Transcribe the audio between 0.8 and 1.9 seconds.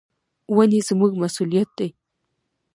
زموږ مسؤلیت دي.